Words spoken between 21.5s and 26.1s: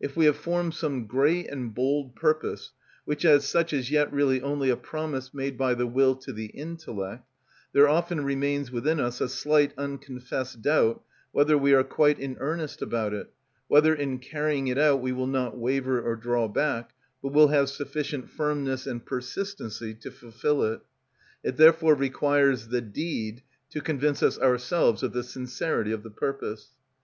therefore requires the deed to convince us ourselves of the sincerity of the